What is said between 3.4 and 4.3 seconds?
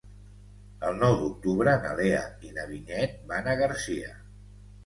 a Garcia.